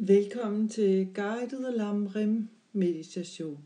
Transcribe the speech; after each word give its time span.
Velkommen 0.00 0.68
til 0.68 1.08
guided 1.14 1.76
lamrim 1.76 2.48
meditation. 2.72 3.58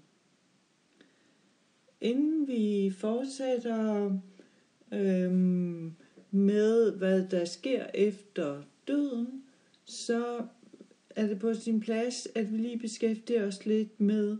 Inden 2.00 2.48
vi 2.48 2.92
fortsætter 2.98 4.18
øhm, 4.92 5.92
med, 6.30 6.92
hvad 6.92 7.26
der 7.28 7.44
sker 7.44 7.86
efter 7.94 8.62
døden, 8.88 9.42
så 9.84 10.46
er 11.10 11.26
det 11.26 11.38
på 11.38 11.54
sin 11.54 11.80
plads, 11.80 12.28
at 12.34 12.52
vi 12.52 12.56
lige 12.56 12.78
beskæftiger 12.78 13.46
os 13.46 13.66
lidt 13.66 14.00
med, 14.00 14.36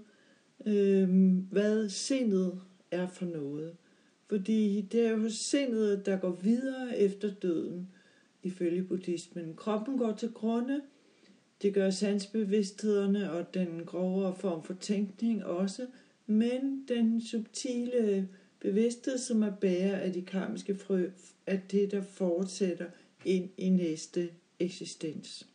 øhm, 0.67 1.47
hvad 1.51 1.89
sindet 1.89 2.61
er 2.91 3.07
for 3.07 3.25
noget. 3.25 3.77
Fordi 4.27 4.81
det 4.81 5.07
er 5.07 5.11
jo 5.11 5.31
sindet, 5.31 6.07
der 6.07 6.17
går 6.17 6.33
videre 6.43 6.99
efter 6.99 7.35
døden, 7.35 7.89
ifølge 8.43 8.83
buddhismen. 8.83 9.55
Kroppen 9.55 9.99
går 9.99 10.13
til 10.13 10.33
grunde, 10.33 10.81
det 11.63 11.75
gør 11.75 11.91
sansbevidsthederne 11.91 13.33
og 13.33 13.55
den 13.55 13.85
grovere 13.87 14.35
form 14.35 14.63
for 14.63 14.75
tænkning 14.75 15.45
også, 15.45 15.87
men 16.27 16.85
den 16.89 17.21
subtile 17.21 18.29
bevidsthed, 18.61 19.19
som 19.19 19.43
er 19.43 19.51
bærer 19.51 19.97
af 19.97 20.13
de 20.13 20.23
karmiske 20.23 20.75
frø, 20.75 21.11
er 21.47 21.57
det, 21.57 21.91
der 21.91 22.03
fortsætter 22.03 22.87
ind 23.25 23.51
i 23.57 23.69
næste 23.69 24.31
eksistens. 24.59 25.49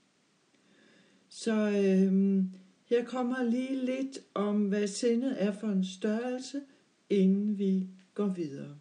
Så 1.29 1.53
øhm, 1.53 2.51
her 2.85 3.05
kommer 3.05 3.43
lige 3.43 3.85
lidt 3.85 4.19
om, 4.33 4.67
hvad 4.67 4.87
sindet 4.87 5.43
er 5.43 5.51
for 5.51 5.67
en 5.67 5.85
størrelse, 5.85 6.61
inden 7.09 7.57
vi 7.57 7.87
går 8.13 8.27
videre. 8.27 8.77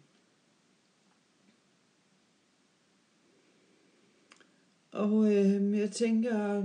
Og 4.91 5.35
øh, 5.35 5.77
jeg 5.79 5.91
tænker, 5.91 6.63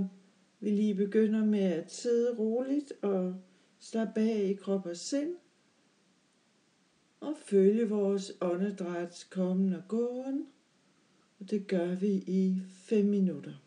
vi 0.63 0.69
lige 0.69 0.95
begynder 0.95 1.45
med 1.45 1.59
at 1.59 1.91
sidde 1.91 2.35
roligt 2.37 2.93
og 3.01 3.35
slappe 3.79 4.21
af 4.21 4.43
i 4.43 4.53
krop 4.53 4.85
og 4.85 4.97
sind. 4.97 5.35
Og 7.19 7.33
følge 7.45 7.89
vores 7.89 8.31
åndedræts 8.41 9.23
kommen 9.23 9.73
og 9.73 9.83
gåen. 9.87 10.47
Og 11.39 11.49
det 11.49 11.67
gør 11.67 11.95
vi 11.95 12.13
i 12.27 12.61
5 12.69 13.05
minutter. 13.05 13.62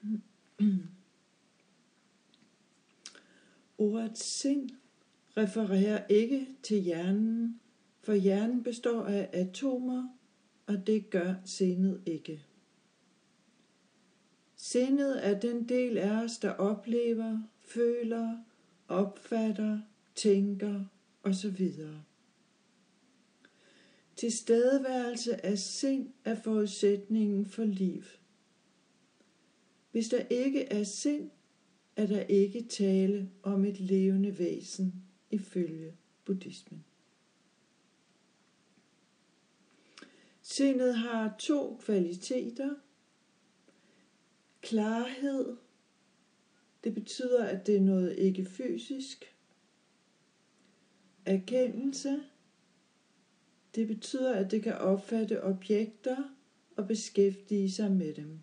Ordet 3.78 4.18
sind 4.18 4.70
refererer 5.36 6.06
ikke 6.06 6.48
til 6.62 6.80
hjernen, 6.80 7.60
for 8.02 8.12
hjernen 8.12 8.62
består 8.62 9.04
af 9.04 9.30
atomer, 9.32 10.08
og 10.66 10.86
det 10.86 11.10
gør 11.10 11.34
sindet 11.44 12.02
ikke. 12.06 12.44
Sindet 14.56 15.26
er 15.26 15.40
den 15.40 15.68
del 15.68 15.98
af 15.98 16.24
os, 16.24 16.38
der 16.38 16.50
oplever, 16.50 17.42
føler, 17.60 18.38
opfatter, 18.88 19.80
tænker 20.14 20.84
osv. 21.22 21.70
Tilstedeværelse 24.16 25.46
af 25.46 25.58
sind 25.58 26.12
er 26.24 26.34
forudsætningen 26.34 27.46
for 27.46 27.64
liv. 27.64 28.02
Hvis 29.90 30.08
der 30.08 30.24
ikke 30.30 30.64
er 30.64 30.84
sind, 30.84 31.30
er 31.96 32.06
der 32.06 32.20
ikke 32.20 32.62
tale 32.62 33.30
om 33.42 33.64
et 33.64 33.80
levende 33.80 34.38
væsen 34.38 34.94
ifølge 35.30 35.94
buddhismen. 36.24 36.84
Sindet 40.42 40.98
har 40.98 41.36
to 41.38 41.80
kvaliteter. 41.80 42.74
Klarhed, 44.60 45.56
det 46.84 46.94
betyder, 46.94 47.44
at 47.44 47.66
det 47.66 47.76
er 47.76 47.80
noget 47.80 48.18
ikke 48.18 48.44
fysisk. 48.44 49.36
Erkendelse, 51.24 52.20
det 53.74 53.86
betyder, 53.86 54.34
at 54.34 54.50
det 54.50 54.62
kan 54.62 54.78
opfatte 54.78 55.44
objekter 55.44 56.16
og 56.76 56.86
beskæftige 56.86 57.70
sig 57.70 57.92
med 57.92 58.14
dem. 58.14 58.40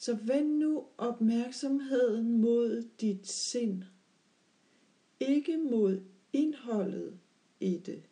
Så 0.00 0.14
vend 0.14 0.58
nu 0.58 0.86
opmærksomheden 0.98 2.40
mod 2.40 2.88
dit 3.00 3.28
sind, 3.28 3.84
ikke 5.20 5.56
mod 5.56 6.02
indholdet 6.32 7.18
i 7.60 7.78
det. 7.78 8.02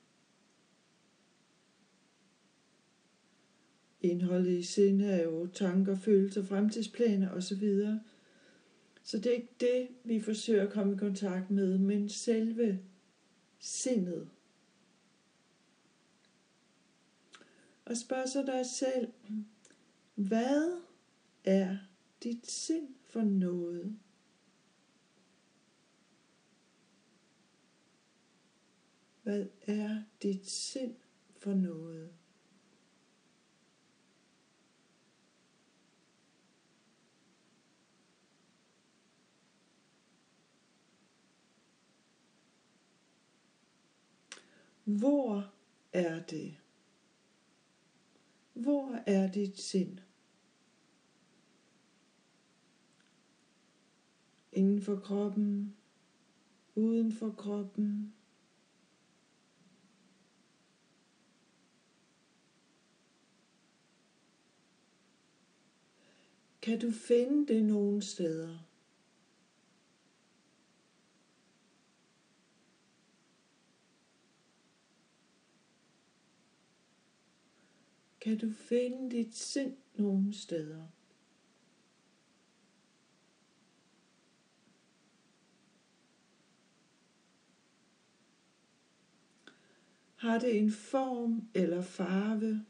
Indholdet 4.00 4.58
i 4.58 4.62
sind 4.62 5.02
er 5.02 5.22
jo 5.22 5.46
tanker, 5.46 5.96
følelser, 5.96 6.44
fremtidsplaner 6.44 7.30
osv. 7.30 7.86
Så 9.02 9.18
det 9.18 9.26
er 9.26 9.36
ikke 9.36 9.54
det, 9.60 9.88
vi 10.04 10.20
forsøger 10.20 10.62
at 10.62 10.72
komme 10.72 10.94
i 10.94 10.98
kontakt 10.98 11.50
med, 11.50 11.78
men 11.78 12.08
selve 12.08 12.80
sindet. 13.58 14.28
Og 17.84 17.96
spørg 17.96 18.28
så 18.28 18.42
dig 18.42 18.66
selv, 18.66 19.08
hvad 20.14 20.87
er 21.48 21.78
dit 22.22 22.50
sind 22.50 22.94
for 23.04 23.22
noget? 23.22 23.98
Hvad 29.22 29.46
er 29.62 30.02
dit 30.22 30.50
sind 30.50 30.96
for 31.36 31.54
noget? 31.54 32.12
Hvor 44.84 45.52
er 45.92 46.22
det? 46.22 46.56
Hvor 48.52 49.02
er 49.06 49.32
dit 49.32 49.58
sind? 49.58 50.07
Inden 54.58 54.82
for 54.82 54.96
kroppen, 54.96 55.76
uden 56.74 57.12
for 57.12 57.30
kroppen. 57.30 58.14
Kan 66.62 66.80
du 66.80 66.90
finde 66.90 67.54
det 67.54 67.64
nogle 67.64 68.02
steder? 68.02 68.58
Kan 78.20 78.38
du 78.38 78.50
finde 78.50 79.10
dit 79.10 79.36
sind 79.36 79.76
nogle 79.94 80.34
steder? 80.34 80.97
Har 90.18 90.38
det 90.38 90.58
en 90.58 90.72
form 90.72 91.48
eller 91.54 91.82
farve? 91.82 92.64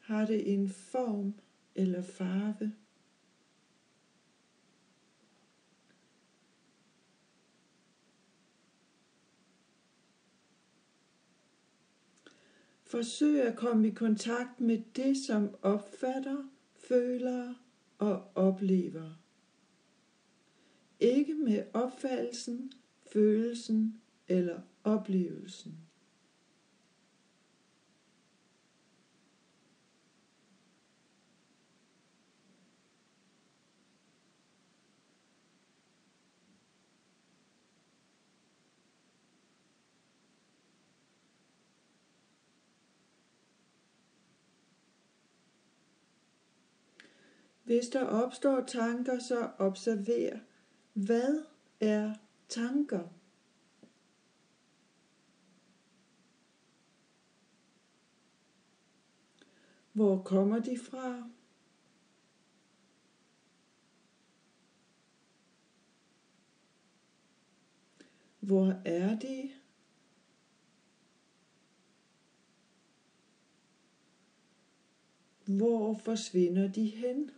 Har 0.00 0.26
det 0.26 0.52
en 0.54 0.68
form 0.68 1.34
eller 1.74 2.02
farve? 2.02 2.72
Forsøg 12.84 13.42
at 13.42 13.56
komme 13.56 13.88
i 13.88 13.90
kontakt 13.90 14.60
med 14.60 14.82
det, 14.96 15.16
som 15.26 15.54
opfatter, 15.62 16.48
føler 16.74 17.54
og 17.98 18.22
oplever. 18.34 19.19
Ikke 21.00 21.34
med 21.34 21.64
opfattelsen, 21.74 22.72
følelsen 23.12 24.00
eller 24.28 24.60
oplevelsen. 24.84 25.78
Hvis 47.70 47.88
der 47.88 48.04
opstår 48.04 48.64
tanker, 48.66 49.18
så 49.18 49.50
observer, 49.58 50.38
hvad 50.92 51.44
er 51.80 52.14
tanker? 52.48 53.08
Hvor 59.92 60.22
kommer 60.22 60.58
de 60.58 60.78
fra? 60.78 61.30
Hvor 68.40 68.82
er 68.84 69.18
de? 69.18 69.50
Hvor 75.46 75.94
forsvinder 75.94 76.72
de 76.72 76.86
hen? 76.86 77.30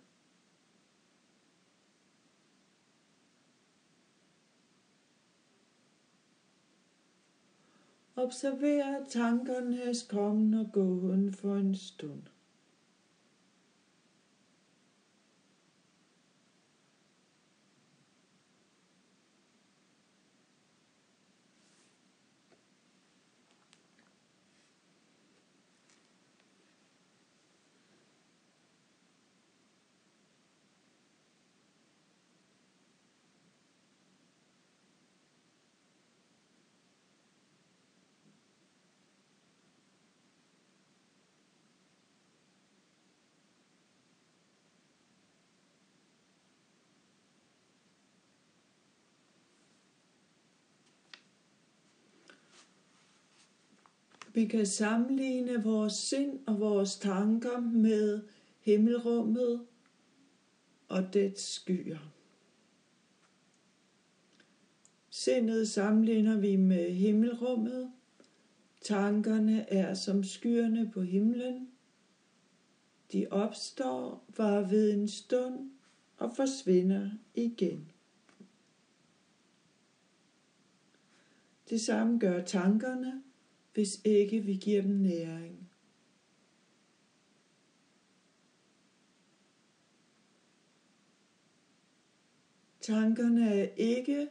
Observer 8.22 9.04
tankernes 9.08 10.02
kommen 10.02 10.54
og 10.54 10.72
gåen 10.72 11.32
for 11.34 11.56
en 11.56 11.74
stund. 11.74 12.22
Vi 54.34 54.46
kan 54.46 54.66
sammenligne 54.66 55.62
vores 55.62 55.92
sind 55.92 56.40
og 56.46 56.60
vores 56.60 56.98
tanker 56.98 57.60
med 57.60 58.22
himmelrummet 58.60 59.66
og 60.88 61.14
dets 61.14 61.42
skyer. 61.42 62.12
Sindet 65.10 65.68
sammenligner 65.68 66.36
vi 66.36 66.56
med 66.56 66.92
himmelrummet. 66.92 67.92
Tankerne 68.80 69.70
er 69.70 69.94
som 69.94 70.24
skyerne 70.24 70.90
på 70.90 71.02
himlen. 71.02 71.68
De 73.12 73.26
opstår 73.30 74.24
var 74.36 74.60
ved 74.60 74.92
en 74.92 75.08
stund 75.08 75.70
og 76.16 76.36
forsvinder 76.36 77.10
igen. 77.34 77.92
Det 81.70 81.80
samme 81.80 82.18
gør 82.18 82.44
tankerne, 82.44 83.22
hvis 83.74 84.00
ikke 84.04 84.40
vi 84.40 84.54
giver 84.54 84.82
dem 84.82 84.94
næring. 84.94 85.68
Tankerne 92.80 93.54
er 93.54 93.68
ikke 93.76 94.28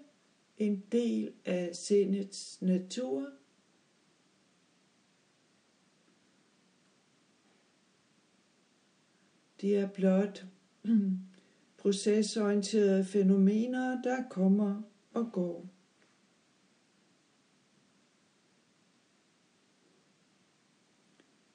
en 0.57 0.83
del 0.91 1.33
af 1.45 1.75
sindets 1.75 2.62
natur. 2.62 3.31
De 9.62 9.75
er 9.75 9.89
blot 9.89 10.45
procesorienterede 11.77 13.05
fænomener, 13.05 14.01
der 14.01 14.24
kommer 14.29 14.81
og 15.13 15.31
går. 15.31 15.81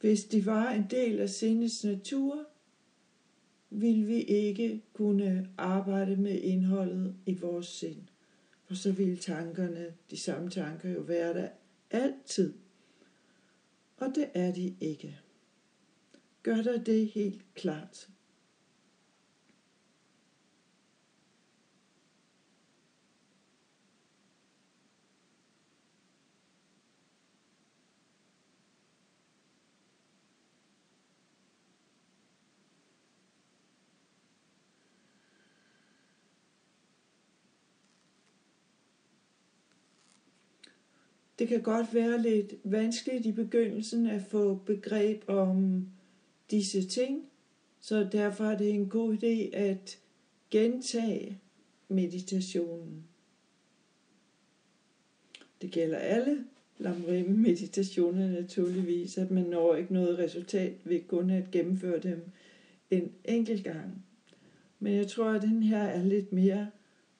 Hvis 0.06 0.24
de 0.24 0.46
var 0.46 0.70
en 0.70 0.86
del 0.90 1.20
af 1.20 1.30
sindets 1.30 1.84
natur, 1.84 2.46
ville 3.70 4.06
vi 4.06 4.20
ikke 4.20 4.82
kunne 4.92 5.48
arbejde 5.58 6.16
med 6.16 6.40
indholdet 6.40 7.14
i 7.26 7.34
vores 7.34 7.66
sind. 7.66 8.02
For 8.64 8.74
så 8.74 8.92
ville 8.92 9.16
tankerne, 9.16 9.94
de 10.10 10.16
samme 10.16 10.50
tanker 10.50 10.90
jo 10.90 11.00
være 11.00 11.34
der 11.34 11.48
altid. 11.90 12.54
Og 13.96 14.12
det 14.14 14.30
er 14.34 14.52
de 14.52 14.76
ikke. 14.80 15.20
Gør 16.42 16.62
dig 16.62 16.86
det 16.86 17.08
helt 17.08 17.44
klart. 17.54 18.08
Det 41.38 41.48
kan 41.48 41.62
godt 41.62 41.94
være 41.94 42.22
lidt 42.22 42.54
vanskeligt 42.64 43.26
i 43.26 43.32
begyndelsen 43.32 44.06
at 44.06 44.22
få 44.22 44.54
begreb 44.54 45.24
om 45.26 45.86
disse 46.50 46.86
ting, 46.88 47.24
så 47.80 48.08
derfor 48.12 48.44
er 48.44 48.58
det 48.58 48.70
en 48.70 48.88
god 48.88 49.16
idé 49.16 49.56
at 49.56 49.98
gentage 50.50 51.40
meditationen. 51.88 53.04
Det 55.60 55.70
gælder 55.70 55.98
alle 55.98 56.44
lamrim 56.78 57.26
meditationer 57.26 58.30
naturligvis, 58.30 59.18
at 59.18 59.30
man 59.30 59.44
når 59.44 59.74
ikke 59.74 59.92
noget 59.92 60.18
resultat 60.18 60.72
ved 60.84 61.00
kun 61.08 61.30
at 61.30 61.50
gennemføre 61.50 61.98
dem 61.98 62.30
en 62.90 63.12
enkelt 63.24 63.64
gang. 63.64 64.04
Men 64.78 64.94
jeg 64.94 65.08
tror, 65.08 65.30
at 65.30 65.42
den 65.42 65.62
her 65.62 65.82
er 65.82 66.04
lidt 66.04 66.32
mere 66.32 66.70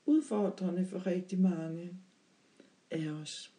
udfordrende 0.07 0.87
for 0.87 1.07
rigtig 1.07 1.41
mange 1.41 1.91
af 2.91 3.07
os. 3.23 3.56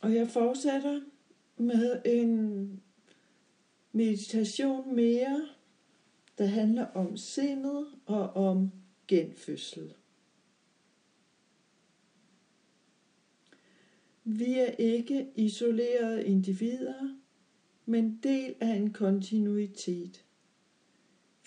Og 0.00 0.14
jeg 0.14 0.28
fortsætter 0.28 1.00
med 1.56 2.02
en 2.04 2.82
meditation 3.92 4.94
mere, 4.94 5.48
der 6.38 6.46
handler 6.46 6.86
om 6.86 7.16
sindet 7.16 7.86
og 8.06 8.30
om 8.30 8.70
genfødsel. 9.08 9.94
Vi 14.24 14.58
er 14.58 14.70
ikke 14.70 15.30
isolerede 15.34 16.24
individer, 16.24 17.16
men 17.86 18.20
del 18.22 18.54
af 18.60 18.74
en 18.76 18.92
kontinuitet. 18.92 20.24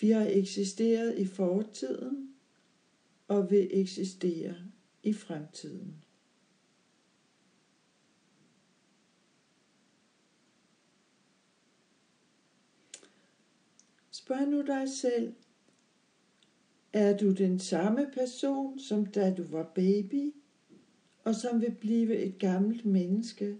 Vi 0.00 0.10
har 0.10 0.26
eksisteret 0.26 1.18
i 1.18 1.26
fortiden 1.26 2.34
og 3.28 3.50
vil 3.50 3.68
eksistere 3.70 4.54
i 5.02 5.12
fremtiden. 5.12 6.03
Spørg 14.24 14.48
nu 14.48 14.62
dig 14.62 14.88
selv, 14.88 15.34
er 16.92 17.16
du 17.16 17.32
den 17.32 17.58
samme 17.58 18.10
person, 18.14 18.78
som 18.78 19.06
da 19.06 19.34
du 19.34 19.42
var 19.42 19.72
baby, 19.74 20.34
og 21.24 21.34
som 21.34 21.60
vil 21.60 21.70
blive 21.80 22.16
et 22.16 22.38
gammelt 22.38 22.84
menneske? 22.84 23.58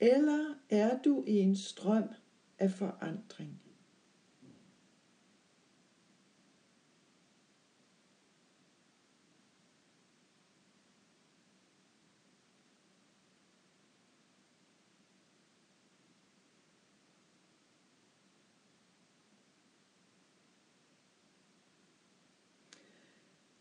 Eller 0.00 0.54
er 0.70 0.98
du 1.02 1.24
i 1.26 1.32
en 1.32 1.56
strøm 1.56 2.08
af 2.58 2.70
forandring? 2.70 3.60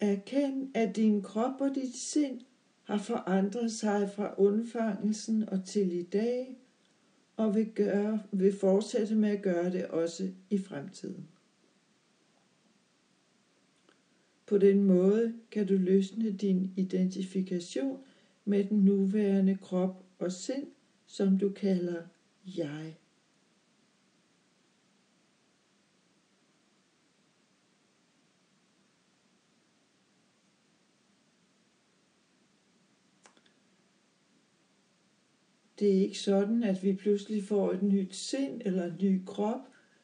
Erkend, 0.04 0.72
at 0.74 0.96
din 0.96 1.22
krop 1.22 1.62
og 1.62 1.76
dit 1.76 1.96
sind 1.96 2.42
har 2.84 2.98
forandret 2.98 3.72
sig 3.72 4.10
fra 4.16 4.36
undfangelsen 4.38 5.50
og 5.50 5.66
til 5.66 5.92
i 5.92 6.02
dag, 6.02 6.58
og 7.38 7.56
vil, 7.56 7.72
gøre, 7.76 8.24
vil 8.32 8.58
fortsætte 8.60 9.16
med 9.16 9.30
at 9.30 9.42
gøre 9.42 9.72
det 9.72 9.88
også 9.88 10.32
i 10.50 10.58
fremtiden. 10.58 11.28
På 14.46 14.58
den 14.58 14.84
måde 14.84 15.34
kan 15.52 15.68
du 15.68 15.74
løsne 15.74 16.32
din 16.32 16.74
identifikation 16.78 18.00
med 18.46 18.64
den 18.64 18.78
nuværende 18.78 19.58
krop 19.62 20.06
og 20.20 20.32
sind, 20.32 20.68
som 21.06 21.38
du 21.38 21.50
kalder 21.50 22.02
jeg. 22.46 22.96
Det 35.80 35.88
er 35.88 36.02
ikke 36.02 36.20
sådan, 36.20 36.64
at 36.64 36.84
vi 36.84 36.94
pludselig 36.94 37.44
får 37.44 37.72
et 37.72 37.84
nyt 37.84 38.16
sind 38.16 38.62
eller 38.66 38.86
en 38.86 38.98
ny 39.02 39.26
krop 39.26 39.60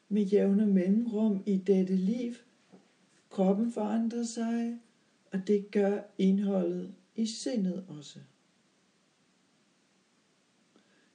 med 0.08 0.22
jævne 0.22 0.66
mellemrum 0.66 1.42
i 1.46 1.56
dette 1.56 1.96
liv. 1.96 2.34
Kroppen 3.30 3.72
forandrer 3.72 4.22
sig, 4.22 4.78
og 5.32 5.46
det 5.46 5.70
gør 5.70 6.00
indholdet 6.18 6.94
i 7.16 7.26
sindet 7.26 7.84
også. 7.88 8.18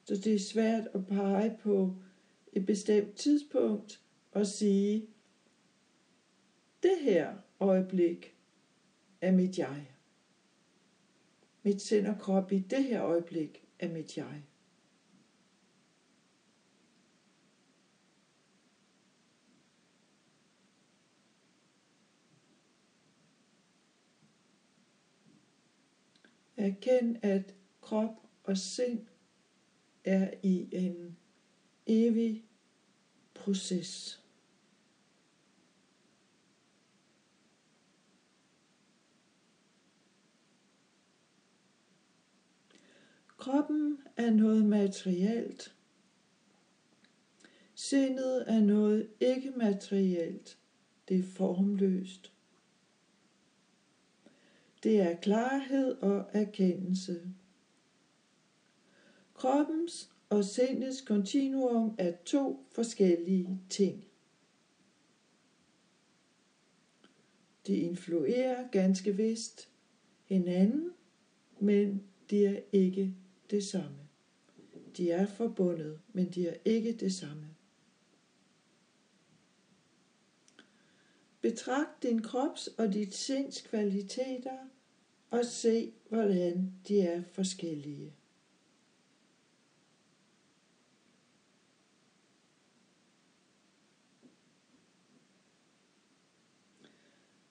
Så 0.03 0.15
det 0.15 0.35
er 0.35 0.39
svært 0.39 0.87
at 0.93 1.07
pege 1.07 1.57
på 1.61 1.95
et 2.53 2.65
bestemt 2.65 3.15
tidspunkt 3.15 4.01
og 4.31 4.47
sige, 4.47 5.07
det 6.83 6.97
her 7.01 7.35
øjeblik 7.59 8.35
er 9.21 9.31
mit 9.31 9.57
jeg. 9.57 9.91
Mit 11.63 11.81
sind 11.81 12.07
og 12.07 12.19
krop 12.19 12.51
i 12.51 12.59
det 12.59 12.83
her 12.83 13.03
øjeblik 13.03 13.64
af 13.85 13.91
mit 13.91 14.17
jeg. 14.17 14.43
Erkend, 26.57 27.17
at 27.21 27.55
krop 27.81 28.09
og 28.43 28.57
sind 28.57 29.07
er 30.03 30.33
i 30.43 30.69
en 30.71 31.17
evig 31.87 32.45
proces. 33.33 34.24
Kroppen 43.45 43.97
er 44.17 44.29
noget 44.31 44.65
materielt. 44.65 45.75
Sindet 47.75 48.43
er 48.47 48.59
noget 48.59 49.09
ikke 49.19 49.51
materielt. 49.51 50.57
Det 51.07 51.19
er 51.19 51.23
formløst. 51.23 52.33
Det 54.83 55.01
er 55.01 55.15
klarhed 55.15 55.91
og 55.91 56.25
erkendelse. 56.33 57.21
Kroppens 59.33 60.11
og 60.29 60.45
sindets 60.45 61.01
kontinuum 61.01 61.95
er 61.97 62.11
to 62.25 62.65
forskellige 62.71 63.59
ting. 63.69 64.05
De 67.67 67.75
influerer 67.75 68.67
ganske 68.71 69.15
vist 69.15 69.69
hinanden, 70.23 70.91
men 71.59 72.03
de 72.29 72.45
er 72.45 72.59
ikke 72.71 73.15
det 73.49 73.63
samme. 73.63 73.99
De 74.97 75.11
er 75.11 75.25
forbundet, 75.25 75.99
men 76.13 76.31
de 76.31 76.47
er 76.47 76.55
ikke 76.65 76.97
det 76.99 77.13
samme. 77.13 77.47
Betragt 81.41 82.03
din 82.03 82.21
krops 82.21 82.67
og 82.67 82.93
dit 82.93 83.13
sinds 83.13 83.61
kvaliteter 83.61 84.57
og 85.29 85.45
se, 85.45 85.93
hvordan 86.09 86.73
de 86.87 87.01
er 87.01 87.23
forskellige. 87.33 88.13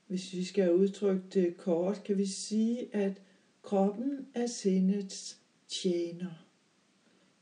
Hvis 0.07 0.33
vi 0.33 0.45
skal 0.45 0.73
udtrykke 0.73 1.29
det 1.35 1.57
kort, 1.57 2.05
kan 2.05 2.19
vi 2.19 2.27
sige, 2.27 2.95
at 2.95 3.23
kroppen 3.63 4.29
er 4.35 4.47
sindets 4.47 5.44
tjener. 5.83 6.47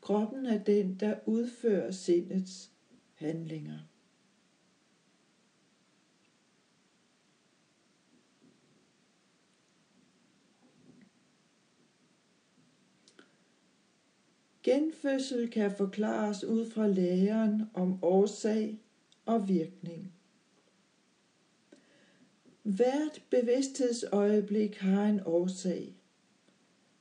Kroppen 0.01 0.47
er 0.47 0.65
den, 0.65 0.95
der 0.95 1.15
udfører 1.27 1.91
sindets 1.91 2.71
handlinger. 3.15 3.79
Genfødsel 14.63 15.51
kan 15.51 15.77
forklares 15.77 16.45
ud 16.45 16.71
fra 16.71 16.87
læren 16.87 17.63
om 17.75 18.05
årsag 18.05 18.81
og 19.27 19.49
virkning. 19.49 20.13
Hvert 22.63 23.23
bevidsthedsøjeblik 23.31 24.77
har 24.77 25.07
en 25.07 25.21
årsag, 25.25 26.02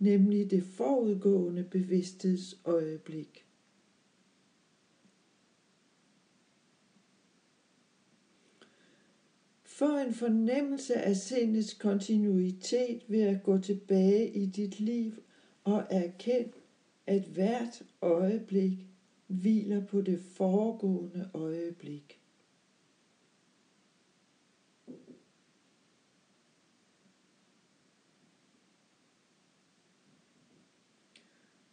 nemlig 0.02 0.52
det 0.52 0.64
forudgående 0.64 1.64
bevidsthedsøjeblik. 1.64 3.46
For 9.64 9.98
en 9.98 10.14
fornemmelse 10.14 10.94
af 10.96 11.16
sindets 11.16 11.74
kontinuitet 11.74 13.04
ved 13.08 13.22
at 13.22 13.44
gå 13.44 13.58
tilbage 13.58 14.34
i 14.34 14.46
dit 14.46 14.80
liv 14.80 15.14
og 15.64 15.84
erkende, 15.90 16.52
at 17.08 17.24
hvert 17.24 17.84
øjeblik 18.02 18.88
hviler 19.28 19.86
på 19.86 20.02
det 20.02 20.20
foregående 20.20 21.30
øjeblik. 21.34 22.21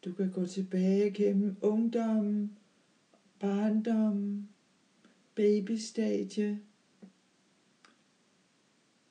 Du 0.04 0.12
kan 0.12 0.30
gå 0.30 0.46
tilbage 0.46 1.10
gennem 1.10 1.56
ungdommen, 1.62 2.58
barndommen, 3.40 4.48
babystadie, 5.34 6.60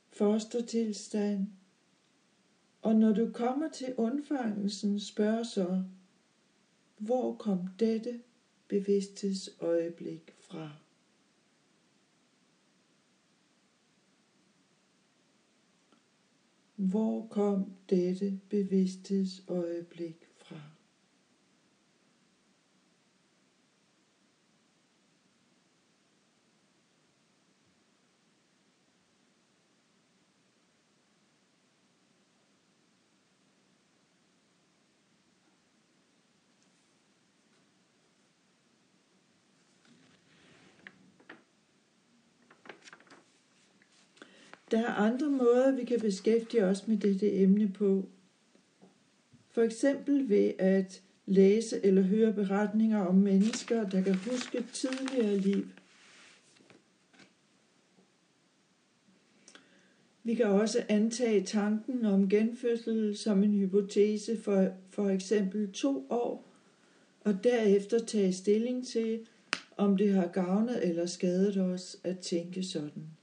fostertilstand, 0.10 1.47
og 2.82 2.95
når 2.95 3.13
du 3.13 3.32
kommer 3.34 3.69
til 3.69 3.95
undfangelsen, 3.97 5.00
spørg 5.00 5.45
så, 5.45 5.84
hvor 6.97 7.36
kom 7.36 7.60
dette 7.80 8.21
bevidsthedsøjeblik 8.67 10.34
fra? 10.39 10.71
Hvor 16.76 17.28
kom 17.28 17.71
dette 17.89 18.39
bevidsthedsøjeblik 18.50 20.28
fra? 20.36 20.62
Der 44.78 44.84
er 44.84 44.94
andre 44.94 45.30
måder, 45.30 45.76
vi 45.76 45.84
kan 45.84 46.00
beskæftige 46.00 46.66
os 46.66 46.88
med 46.88 46.98
dette 46.98 47.34
emne 47.34 47.72
på. 47.74 48.10
For 49.50 49.62
eksempel 49.62 50.30
ved 50.30 50.54
at 50.60 51.02
læse 51.26 51.86
eller 51.86 52.02
høre 52.02 52.34
beretninger 52.34 53.00
om 53.00 53.16
mennesker, 53.16 53.90
der 53.90 54.02
kan 54.02 54.16
huske 54.16 54.66
tidligere 54.74 55.38
liv. 55.38 55.68
Vi 60.24 60.36
kan 60.36 60.46
også 60.46 60.86
antage 60.90 61.44
tanken 61.44 62.06
om 62.06 62.30
genfødsel 62.30 63.18
som 63.18 63.44
en 63.44 63.54
hypotese 63.54 64.42
for 64.42 64.68
for 64.90 65.10
eksempel 65.10 65.72
to 65.72 66.08
år, 66.10 66.54
og 67.22 67.44
derefter 67.44 68.00
tage 68.00 68.34
stilling 68.34 68.88
til, 68.88 69.20
om 69.78 69.98
det 69.98 70.13
har 70.13 70.28
gavnet 70.28 70.88
eller 70.88 71.06
skadet 71.06 71.58
os 71.58 71.98
at 72.04 72.20
tænke 72.20 72.63
sådan. 72.63 73.17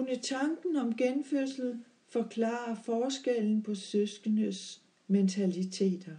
Kunne 0.00 0.16
tanken 0.16 0.76
om 0.76 0.96
genfødsel 0.96 1.84
forklare 2.08 2.76
forskellen 2.84 3.62
på 3.62 3.74
søskendes 3.74 4.82
mentaliteter. 5.06 6.16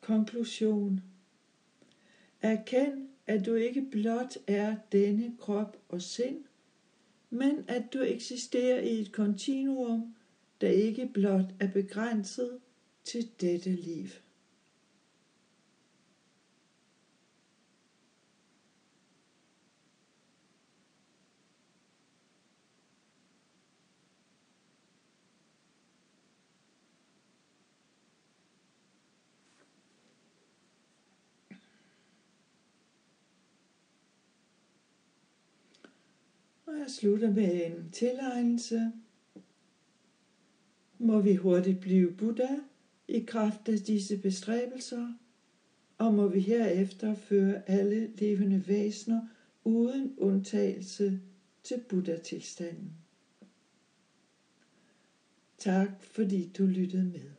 Konklusion 0.00 1.00
Erkend, 2.42 3.08
at 3.26 3.46
du 3.46 3.54
ikke 3.54 3.86
blot 3.90 4.36
er 4.46 4.76
denne 4.92 5.36
krop 5.38 5.76
og 5.88 6.02
sind, 6.02 6.44
men 7.30 7.64
at 7.68 7.92
du 7.92 8.00
eksisterer 8.00 8.80
i 8.80 9.00
et 9.00 9.12
kontinuum 9.12 10.14
der 10.64 10.70
ikke 10.70 11.10
blot 11.14 11.54
er 11.60 11.72
begrænset 11.72 12.60
til 13.04 13.30
dette 13.40 13.70
liv. 13.70 14.06
Og 36.66 36.78
jeg 36.78 36.90
slutter 36.90 37.30
med 37.30 37.66
en 37.66 37.90
tilegnelse 37.92 38.92
må 41.04 41.20
vi 41.20 41.34
hurtigt 41.34 41.80
blive 41.80 42.12
Buddha 42.12 42.56
i 43.08 43.18
kraft 43.18 43.68
af 43.68 43.78
disse 43.78 44.16
bestræbelser, 44.16 45.12
og 45.98 46.14
må 46.14 46.28
vi 46.28 46.40
herefter 46.40 47.14
føre 47.14 47.68
alle 47.68 48.10
levende 48.18 48.68
væsener 48.68 49.20
uden 49.64 50.14
undtagelse 50.16 51.20
til 51.62 51.80
Buddha-tilstanden. 51.88 52.92
Tak 55.58 56.02
fordi 56.02 56.52
du 56.58 56.66
lyttede 56.66 57.04
med. 57.04 57.33